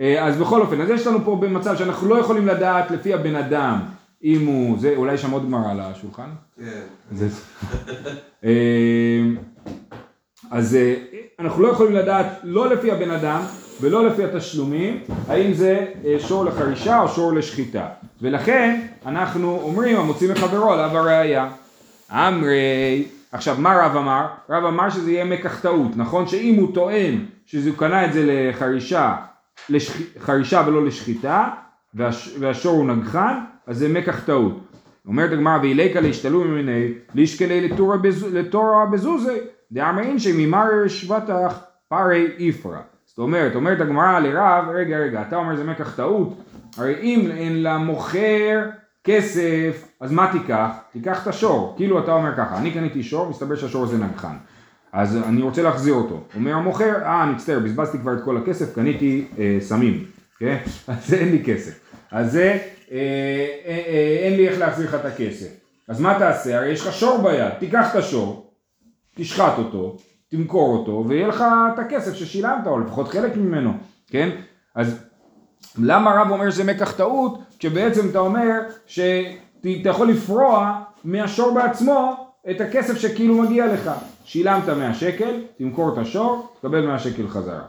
[0.00, 3.36] אה, אז בכל אופן, אז יש לנו פה במצב שאנחנו לא יכולים לדעת לפי הבן
[3.36, 3.80] אדם,
[4.24, 6.30] אם הוא, זה, אולי יש שם עוד גמרא על השולחן?
[6.56, 6.80] כן.
[8.44, 9.20] אה,
[10.50, 10.94] אז אה,
[11.38, 13.40] אנחנו לא יכולים לדעת לא לפי הבן אדם
[13.80, 15.86] ולא לפי התשלומים האם זה
[16.18, 17.88] שור לחרישה או שור לשחיטה
[18.22, 21.50] ולכן אנחנו אומרים המוציא מחברו עליו הראייה
[22.10, 24.26] אמרי עכשיו מה רב אמר?
[24.50, 26.26] רב אמר שזה יהיה מקח טעות נכון?
[26.26, 29.16] שאם הוא טוען שהוא קנה את זה לחרישה
[29.68, 29.96] לשח...
[30.18, 31.48] חרישה ולא לשחיטה
[31.94, 32.36] והש...
[32.38, 33.34] והשור הוא נגחן
[33.66, 34.68] אז זה מקח טעות.
[35.06, 37.68] אומרת הגמרא ואיליקה להשתלו ממני לישקלי
[38.32, 39.38] לתורה בזוזי
[39.72, 42.78] דאמרין שממרר שבטח פרי איפרא.
[43.06, 46.38] זאת אומרת, אומרת הגמרא לרב, רגע רגע, אתה אומר זה מקח טעות,
[46.76, 48.60] הרי אם אין למוכר
[49.08, 50.70] כסף, אז מה תיקח?
[50.92, 54.36] תיקח את השור, כאילו אתה אומר ככה, אני קניתי שור, מסתבר שהשור הזה נגחן,
[54.92, 58.74] אז אני רוצה להחזיר אותו, אומר המוכר, אה אני מצטער, בזבזתי כבר את כל הכסף,
[58.74, 60.04] קניתי אה, סמים,
[60.38, 60.56] כן?
[60.88, 62.96] אז אין לי כסף, אז זה, אה,
[63.66, 65.48] אה, אה, אין לי איך להחזיר לך את הכסף,
[65.88, 66.58] אז מה תעשה?
[66.58, 68.52] הרי יש לך שור ביד, תיקח את השור,
[69.14, 69.96] תשחט אותו,
[70.28, 71.44] תמכור אותו, ויהיה לך
[71.74, 73.72] את הכסף ששילמת, או לפחות חלק ממנו,
[74.06, 74.30] כן?
[74.74, 75.07] אז
[75.78, 82.60] למה הרב אומר שזה מקח טעות, כשבעצם אתה אומר שאתה יכול לפרוע מהשור בעצמו את
[82.60, 83.90] הכסף שכאילו מגיע לך.
[84.24, 87.62] שילמת 100 שקל, תמכור את השור, תקבל 100 שקל חזרה.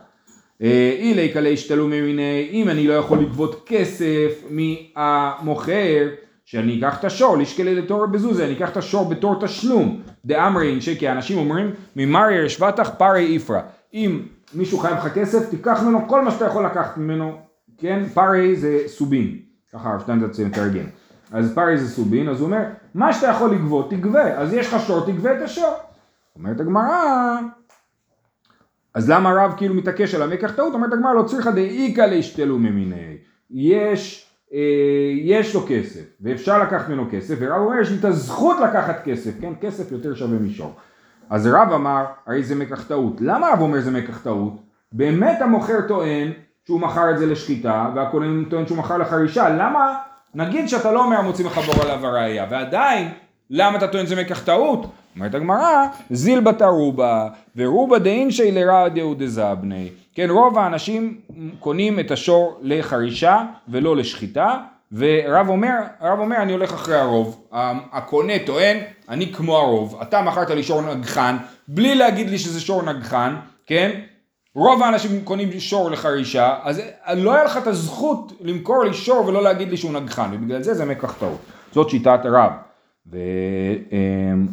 [0.62, 6.08] אה, אילי כלי השתלו ממיני, אם אני לא יכול לגבות כסף מהמוכר,
[6.46, 10.02] שאני אקח את השור, לשקלי לתור בזוזה, אני אקח את השור בתור תשלום.
[10.26, 13.60] דאמרין שקי, אנשים אומרים, ממרי ישבתך פרי איפרא.
[13.94, 14.20] אם
[14.54, 17.38] מישהו חייב לך כסף, תיקח ממנו כל מה שאתה יכול לקחת ממנו,
[17.80, 18.06] כן?
[18.14, 19.40] פרי זה סובין,
[19.74, 20.86] ככה הרב שטיינזרץ מתרגם.
[21.32, 22.64] אז פרי זה סובין, אז הוא אומר,
[22.94, 24.38] מה שאתה יכול לגבות, תגבה.
[24.38, 25.74] אז יש לך שור, תגבה את השור.
[26.36, 27.40] אומרת הגמרא,
[28.94, 30.74] אז למה הרב כאילו מתעקש על המקח טעות?
[30.74, 33.18] אומרת הגמרא לא צריכה דאיכא להשתלו ממיני.
[33.52, 34.60] יש, אה,
[35.22, 39.32] יש לו כסף, ואפשר לקחת ממנו כסף, ורב אומר יש לי את הזכות לקחת כסף,
[39.42, 39.54] כן?
[39.62, 40.74] כסף יותר שווה משור.
[41.30, 43.22] אז רב אמר, הרי זה מקח טעות.
[43.22, 44.54] למה רב אומר זה מקח טעות?
[44.92, 46.32] באמת המוכר טוען
[46.70, 49.96] שהוא מכר את זה לשחיטה, והקונה טוען שהוא מכר לחרישה, למה?
[50.36, 53.12] נגיד שאתה לא אומר מוציא מחבור עליו הראייה, ועדיין,
[53.50, 54.86] למה אתה טוען זה מקח טעות?
[55.16, 59.90] אומרת הגמרא, זיל בתא רובה, ורובה דאינשי לרע דאו דזבני.
[60.16, 61.18] כן, רוב האנשים
[61.60, 64.58] קונים את השור לחרישה ולא לשחיטה,
[64.92, 67.46] ורב אומר, הרב אומר אני הולך אחרי הרוב.
[67.92, 68.78] הקונה טוען,
[69.10, 70.00] אני כמו הרוב.
[70.02, 74.00] אתה מכרת לי שור נגחן, בלי להגיד לי שזה שור נגחן, כן?
[74.56, 76.82] רוב האנשים קונים שור לחרישה, אז
[77.18, 80.74] לא היה לך את הזכות למכור לי שור ולא להגיד לי שהוא נגחן, ובגלל זה
[80.74, 81.40] זה מקח טעות.
[81.72, 82.52] זאת שיטת הרב.
[83.12, 83.18] ו...
[83.92, 84.48] אמ,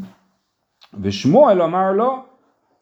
[1.03, 2.19] ושמואל אמר לו,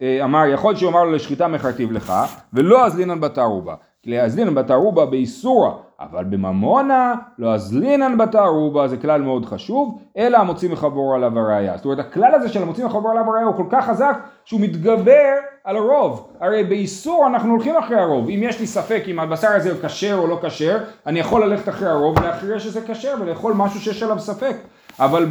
[0.03, 2.13] אה, אמר יכול שהוא אמר לו לשחיטה מכרתיו לך
[2.53, 3.75] ולא אזלינן בתערובה
[4.07, 11.15] להזלינן בתערובה באיסורה אבל בממונה לא אזלינן בתערובה זה כלל מאוד חשוב אלא המוציא מחבור
[11.15, 14.17] עליו הראייה זאת אומרת הכלל הזה של המוציא מחבור עליו הראייה הוא כל כך חזק
[14.45, 16.29] שהוא מתגבר על הרוב.
[16.41, 18.29] הרי באיסור אנחנו הולכים אחרי הרוב.
[18.29, 21.89] אם יש לי ספק אם הבשר הזה כשר או לא כשר אני יכול ללכת אחרי
[21.89, 24.57] הרוב ולהכריע שזה כשר ולאכול משהו שיש עליו ספק.
[25.01, 25.27] אבל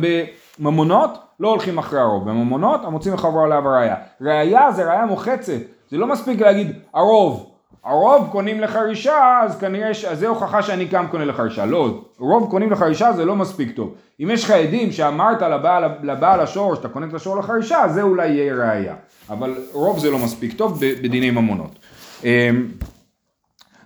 [0.60, 3.96] בממונות לא הולכים אחרי הרוב, בממונות המוצאים לחברו עליו הראייה.
[4.22, 5.60] ראייה זה ראייה מוחצת,
[5.90, 7.53] זה לא מספיק להגיד הרוב,
[7.84, 10.06] הרוב קונים לחרישה אז כנראה ש...
[10.06, 13.96] אז זה הוכחה שאני גם קונה לחרישה, לא, רוב קונים לחרישה זה לא מספיק טוב.
[14.20, 18.28] אם יש לך עדים שאמרת לבעל, לבעל השור שאתה קונה את השור לחרישה, זה אולי
[18.28, 18.96] יהיה ראייה,
[19.30, 21.80] אבל רוב זה לא מספיק טוב בדיני ממונות.
[22.24, 22.68] אמ,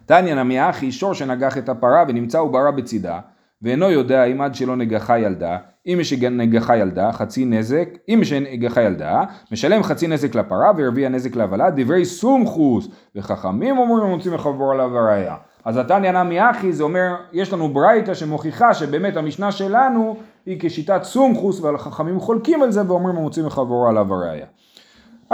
[0.05, 3.19] תניא נמי אחי שור שנגח את הפרה ונמצא עוברה בצידה
[3.61, 5.57] ואינו יודע אם עד שלא נגחה ילדה,
[5.87, 11.09] אם יש נגחה ילדה, חצי נזק, אם יש נגחה ילדה, משלם חצי נזק לפרה ורביע
[11.09, 15.35] נזק להבלה, דברי סומכוס, וחכמים אומרים רוצים לחבור עליו הראייה.
[15.65, 21.03] אז התניא נמי אחי זה אומר, יש לנו ברייתא שמוכיחה שבאמת המשנה שלנו היא כשיטת
[21.03, 24.45] סומכוס, והחכמים חולקים על זה ואומרים מוצאים לחבור עליו הראייה.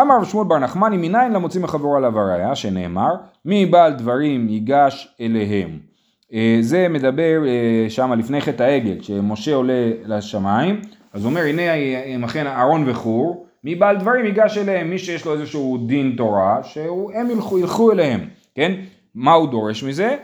[0.02, 5.16] אמר רב שמואל בר נחמני מניין למוצאים לחבור עליו הראייה, שנאמר, מי בעל דברים ייגש
[5.22, 5.93] אליהם.
[6.34, 10.82] אה, זה מדבר אה, שם לפני חטא העגל, כשמשה עולה לשמיים,
[11.14, 15.78] אז אומר הנה אכן אהרון וחור, מי בעל דברים ייגש אליהם, מי שיש לו איזשהו
[15.88, 18.20] דין תורה, שהם ילכו, ילכו אליהם,
[18.56, 18.72] כן?
[19.16, 20.18] מה הוא דורש מזה?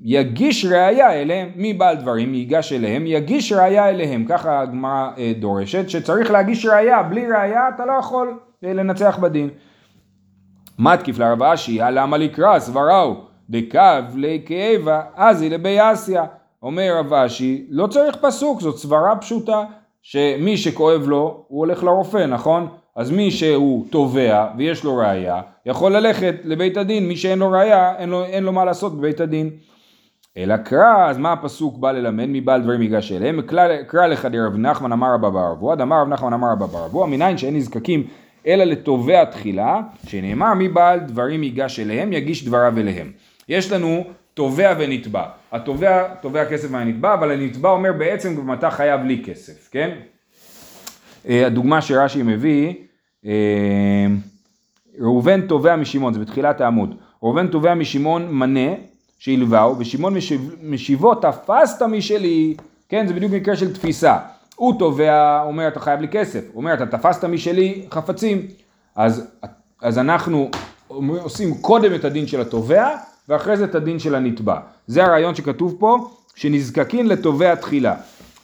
[0.00, 5.88] יגיש ראייה אליהם, מי בעל דברים ייגש אליהם, יגיש ראייה אליהם, ככה הגמרא אה, דורשת,
[5.88, 9.48] שצריך להגיש ראייה, בלי ראייה אתה לא יכול לנצח בדין.
[10.78, 13.78] מתקיף לרב אשי, למה לקרא סבראו דקו
[14.14, 16.24] לכאבה, אזי לבייסיה.
[16.62, 19.64] אומר רב אשי, לא צריך פסוק, זאת סברה פשוטה,
[20.02, 22.68] שמי שכואב לו, הוא הולך לרופא, נכון?
[22.96, 27.96] אז מי שהוא תובע ויש לו ראייה, יכול ללכת לבית הדין, מי שאין לו ראייה,
[27.98, 29.50] אין אין לו מה לעשות בבית הדין.
[30.36, 32.26] אלא קרא, אז מה הפסוק בא ללמד?
[32.28, 33.40] מבעל דברים ייגש אליהם?
[33.86, 37.06] קרא לך דרב נחמן אמר רבא בר אבוה, דאמר רב נחמן אמר רבא בר אבוה,
[37.06, 38.06] מניין שאין נזקקים
[38.46, 43.12] אלא לתובע תחילה, שנאמר מבעל דברים ייגש אליהם, יגיש דבריו אליהם.
[43.48, 45.24] יש לנו תובע ונתבע.
[45.52, 49.98] התובע תובע כסף מהנתבע, אבל הנתבע אומר בעצם גם אתה חייב לי כסף, כן?
[51.28, 52.74] אה, הדוגמה שרש"י מביא,
[53.26, 54.06] אה,
[55.00, 58.70] ראובן תובע משמעון, זה בתחילת העמוד, ראובן תובע משמעון מנה
[59.18, 62.56] שהלווהו, ושמעון משיב, משיבו תפסת משלי,
[62.88, 64.18] כן, זה בדיוק מקרה של תפיסה.
[64.56, 68.46] הוא תובע, אומר אתה חייב לי כסף, הוא אומר אתה תפסת משלי חפצים,
[68.96, 69.26] אז,
[69.82, 70.50] אז אנחנו
[71.22, 72.96] עושים קודם את הדין של התובע,
[73.32, 74.56] ואחרי זה את הדין של הנתבע.
[74.86, 77.94] זה הרעיון שכתוב פה, שנזקקין לתובע תחילה.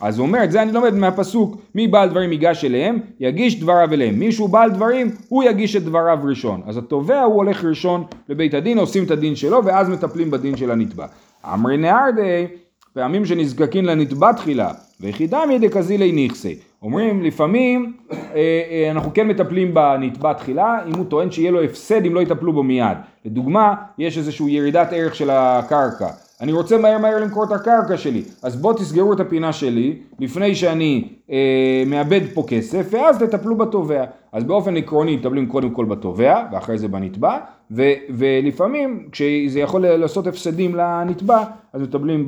[0.01, 3.92] אז הוא אומר, את זה אני לומד מהפסוק, מי בעל דברים ייגש אליהם, יגיש דבריו
[3.92, 4.18] אליהם.
[4.18, 6.61] מי שהוא בעל דברים, הוא יגיש את דבריו ראשון.
[6.66, 10.70] אז התובע הוא הולך ראשון לבית הדין, עושים את הדין שלו, ואז מטפלים בדין של
[10.70, 11.07] הנתבע.
[11.44, 12.46] אמרי נהרדי,
[12.92, 14.70] פעמים שנזקקין לנתבע תחילה,
[15.01, 16.59] ויחידם ידי כזילי נכסי.
[16.83, 22.05] אומרים לפעמים אה, אה, אנחנו כן מטפלים בנתבע תחילה אם הוא טוען שיהיה לו הפסד
[22.07, 22.99] אם לא יטפלו בו מיד.
[23.25, 26.09] לדוגמה, יש איזושהי ירידת ערך של הקרקע.
[26.41, 30.55] אני רוצה מהר מהר למכור את הקרקע שלי, אז בואו תסגרו את הפינה שלי לפני
[30.55, 34.05] שאני אה, מאבד פה כסף ואז תטפלו בתובע.
[34.33, 37.38] אז באופן עקרוני מטפלים קודם כל בתובע ואחרי זה בנתבע
[37.71, 42.27] ו, ולפעמים כשזה יכול לעשות הפסדים לנתבע אז מטפלים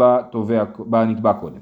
[0.78, 1.58] בנתבע קודם.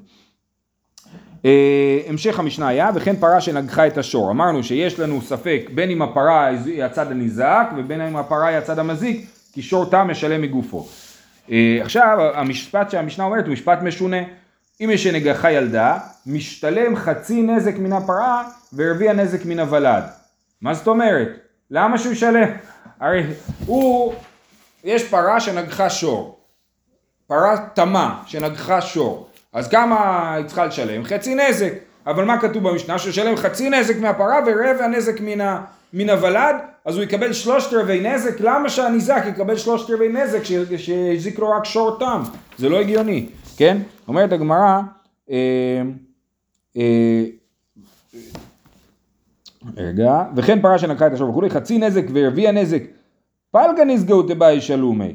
[1.48, 4.30] אה, המשך המשנה היה וכן פרה שנגחה את השור.
[4.30, 8.78] אמרנו שיש לנו ספק בין אם הפרה היא הצד הניזק ובין אם הפרה היא הצד
[8.78, 10.88] המזיק כי שור תם משלם מגופו.
[11.50, 14.16] אה, עכשיו המשפט שהמשנה אומרת הוא משפט משונה.
[14.80, 20.04] אם יש שנגחה ילדה משתלם חצי נזק מן הפרה ורביע נזק מן הוולד.
[20.62, 21.28] מה זאת אומרת?
[21.70, 22.48] למה שהוא ישלם?
[23.00, 23.22] הרי
[23.66, 24.14] הוא
[24.84, 26.38] יש פרה שנגחה שור.
[27.26, 31.04] פרה תמה שנגחה שור אז כמה היא צריכה לשלם?
[31.04, 31.72] חצי נזק.
[32.06, 32.98] אבל מה כתוב במשנה?
[32.98, 37.72] שהוא ישלם חצי נזק מהפרה ורבע נזק מן, ה, מן הוולד, אז הוא יקבל שלושת
[37.72, 40.42] רבעי נזק, למה שהניזק יקבל שלושת רבעי נזק
[40.76, 42.22] שהזיק לו רק שור תם?
[42.58, 43.78] זה לא הגיוני, כן?
[44.08, 44.80] אומרת הגמרא,
[45.30, 45.82] אה,
[46.76, 47.24] אה,
[49.76, 52.82] רגע, וכן פרה שנקחה את השור וכולי, חצי נזק ורביע נזק,
[53.50, 55.14] פלגה נזגהו תבאי שלומי.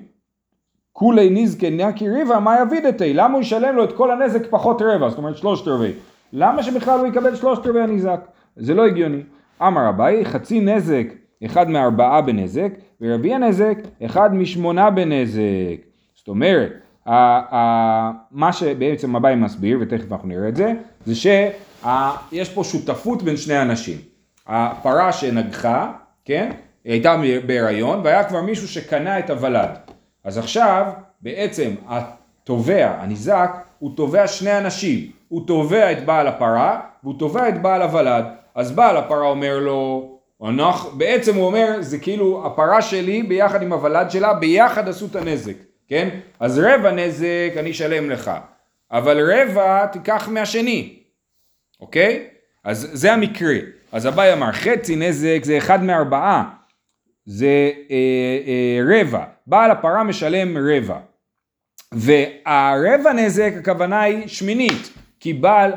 [0.94, 3.14] כולי נזקי נקי ריבה, מה יביד יבידתי?
[3.14, 5.92] למה הוא ישלם לו את כל הנזק פחות רבע, זאת אומרת שלושת רבעי?
[6.34, 8.20] למה שבכלל הוא יקבל שלושת רבעי הנזק?
[8.56, 9.22] זה לא הגיוני.
[9.62, 11.08] אמר אביי, חצי נזק,
[11.46, 15.86] אחד מארבעה בנזק, ורביע נזק, אחד משמונה בנזק.
[16.16, 16.72] זאת אומרת,
[18.32, 20.74] מה שבעצם אביי מסביר, ותכף אנחנו נראה את זה,
[21.06, 23.98] זה שיש פה שותפות בין שני אנשים.
[24.48, 25.92] הפרה שנגחה,
[26.26, 26.52] כן?
[26.84, 29.70] היא הייתה בהיריון, והיה כבר מישהו שקנה את הוולד.
[30.24, 30.86] אז עכשיו
[31.22, 37.62] בעצם התובע, הניזק, הוא תובע שני אנשים, הוא תובע את בעל הפרה והוא תובע את
[37.62, 40.10] בעל הוולד, אז בעל הפרה אומר לו,
[40.44, 45.16] אנחנו, בעצם הוא אומר זה כאילו הפרה שלי ביחד עם הוולד שלה ביחד עשו את
[45.16, 45.56] הנזק,
[45.88, 46.10] כן?
[46.40, 48.32] אז רבע נזק אני אשלם לך,
[48.92, 51.00] אבל רבע תיקח מהשני,
[51.82, 52.28] אוקיי?
[52.64, 53.56] אז זה המקרה,
[53.92, 56.44] אז אביי אמר חצי נזק זה אחד מארבעה,
[57.26, 57.98] זה אה,
[58.48, 61.00] אה, רבע, בעל הפרה משלם רבע.
[61.92, 65.72] והרבע נזק הכוונה היא שמינית, כי בעל,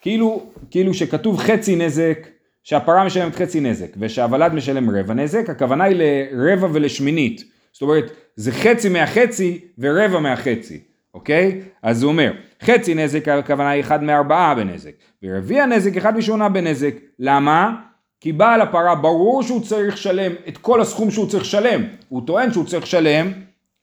[0.00, 2.28] כאילו, כאילו שכתוב חצי נזק,
[2.62, 7.44] שהפרה משלמת חצי נזק, ושהוולד משלם רבע נזק, הכוונה היא לרבע ולשמינית.
[7.72, 10.80] זאת אומרת, זה חצי מהחצי ורבע מהחצי,
[11.14, 11.60] אוקיי?
[11.82, 14.92] אז הוא אומר, חצי נזק הכוונה היא אחד מארבעה בנזק,
[15.22, 16.94] ורביע נזק אחד משמונה בנזק.
[17.18, 17.74] למה?
[18.24, 22.52] כי בעל הפרה ברור שהוא צריך לשלם את כל הסכום שהוא צריך לשלם, הוא טוען
[22.52, 23.32] שהוא צריך לשלם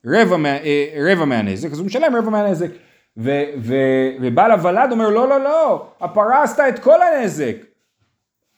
[0.05, 2.67] רבע, מה, אה, רבע מהנזק, אז הוא משלם רבע מהנזק.
[3.17, 3.75] ו, ו,
[4.21, 7.55] ובעל הוולד אומר לא לא לא, הפרה עשתה את כל הנזק,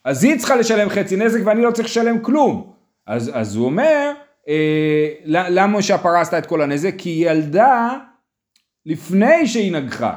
[0.04, 2.72] אז היא צריכה לשלם חצי נזק ואני לא צריך לשלם כלום.
[3.06, 4.12] אז, אז הוא אומר,
[4.48, 6.94] אה, למה שהפרה עשתה את כל הנזק?
[6.98, 7.96] כי היא ילדה
[8.86, 10.14] לפני שהיא נגחה.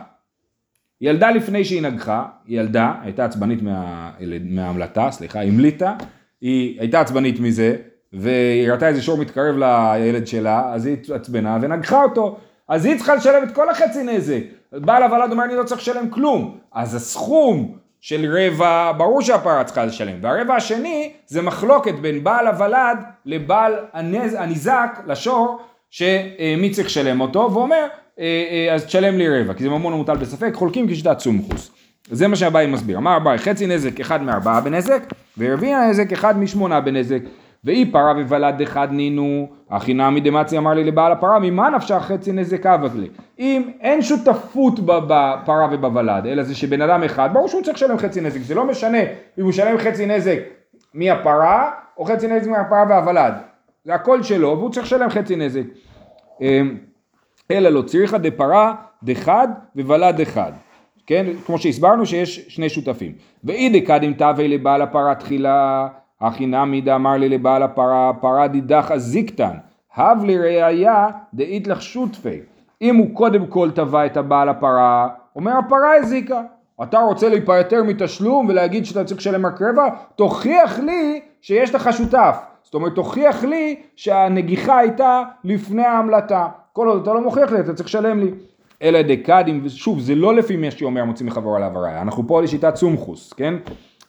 [1.01, 4.12] ילדה לפני שהיא נגחה, היא ילדה, הייתה עצבנית מה,
[4.43, 5.95] מההמלטה, סליחה, המליטה,
[6.41, 7.75] היא הייתה עצבנית מזה,
[8.13, 12.38] והיא ראתה איזה שור מתקרב לילד שלה, אז היא עצבנה ונגחה אותו.
[12.67, 14.41] אז היא צריכה לשלם את כל החצי נזק.
[14.71, 16.57] בעל הוולד אומר אני לא צריך לשלם כלום.
[16.73, 20.17] אז הסכום של רבע, ברור שהפרה צריכה לשלם.
[20.21, 27.49] והרבע השני זה מחלוקת בין בעל הוולד לבעל הנז, הניזק, לשור, שמי צריך לשלם אותו,
[27.53, 27.88] ואומר
[28.73, 31.71] אז תשלם לי רבע, כי זה ממון המוטל בספק, חולקים כשיטת סומכוס.
[32.12, 32.97] זה מה שהבאי מסביר.
[32.97, 35.03] אמר הבאי, חצי נזק אחד מארבעה בנזק,
[35.38, 37.19] ורביע נזק אחד משמונה בנזק.
[37.63, 42.32] ואי פרה וולד אחד נינו, הכי נמי דמצי אמר לי לבעל הפרה, ממה נפשה חצי
[42.32, 43.08] נזק אבק לי?
[43.39, 48.21] אם אין שותפות בפרה ובוולד, אלא זה שבן אדם אחד, ברור שהוא צריך לשלם חצי
[48.21, 49.01] נזק, זה לא משנה
[49.38, 50.39] אם הוא משלם חצי נזק
[50.93, 53.34] מהפרה, או חצי נזק מהפרה והוולד.
[53.86, 55.63] זה הכל שלו, והוא צריך לשלם חצי נזק.
[57.51, 60.51] אלא לא צריכה דפרה דחד וולד אחד.
[61.07, 61.25] כן?
[61.45, 63.12] כמו שהסברנו שיש שני שותפים.
[63.43, 65.88] ואי דקדים תווה לבעל הפרה תחילה,
[66.21, 69.57] הכי נמי דאמר לי לבעל הפרה, פרה דידך אזיקתן,
[69.95, 72.39] הב לראיה דאית לך שותפי.
[72.81, 76.41] אם הוא קודם כל תבע את הבעל הפרה, אומר הפרה הזיקה.
[76.83, 79.88] אתה רוצה להיפטר מתשלום ולהגיד שאתה צריך לשלם רק רבע?
[80.15, 82.38] תוכיח לי שיש לך שותף.
[82.63, 86.47] זאת אומרת, תוכיח לי שהנגיחה הייתה לפני ההמלטה.
[86.78, 88.32] כל עוד אתה לא מוכיח לי, אתה צריך לשלם לי.
[88.82, 92.76] אלא דקדים, ושוב, זה לא לפי מה שאומר מוציא מחברו עליו הראיה, אנחנו פה לשיטת
[92.76, 93.54] סומכוס, כן?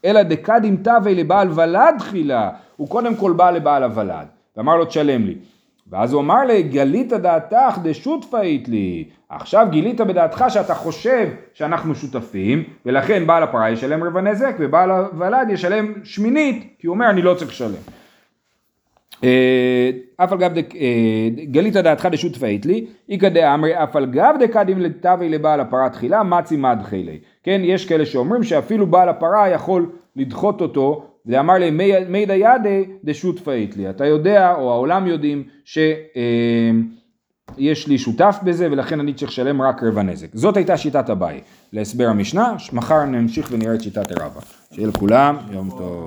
[0.05, 4.27] אלא דקדים תווה לבעל ולד תחילה, הוא קודם כל בא לבעל הוולד,
[4.57, 5.35] ואמר לו תשלם לי.
[5.91, 9.05] ואז הוא אמר לי, גלית דעתך דשותפא אית לי.
[9.29, 15.51] עכשיו גילית בדעתך שאתה חושב שאנחנו שותפים, ולכן בעל הפרה ישלם רבע נזק, ובעל הוולד
[15.51, 17.98] ישלם שמינית, כי הוא אומר אני לא צריך לשלם.
[19.25, 20.63] אה, אף על גב אה,
[21.45, 26.23] גלית דעתך דשותפא אית לי, איכא דאמרי אף על גב דקדים לטבי לבעל הפרה תחילה,
[26.23, 27.19] מצי מדחי לי.
[27.43, 31.71] כן, יש כאלה שאומרים שאפילו בעל הפרה יכול לדחות אותו, ואמר לי
[32.09, 33.91] מי- דיידי דשותפא אית לי.
[33.91, 36.09] אתה יודע, או העולם יודעים, שיש
[37.89, 40.27] לי שותף בזה, ולכן אני צריך לשלם רק רבע נזק.
[40.33, 41.41] זאת הייתה שיטת אביי
[41.73, 44.41] להסבר המשנה, מחר נמשיך ונראה את שיטת הרבה.
[44.73, 46.05] שיהיה לכולם יום טוב.